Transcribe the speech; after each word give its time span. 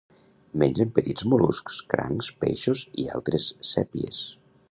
Mengen 0.61 0.93
petits 0.99 1.25
mol·luscs, 1.33 1.77
crancs, 1.95 2.31
peixos 2.45 2.83
i 3.05 3.07
altres 3.19 3.47
sèpies. 3.75 4.27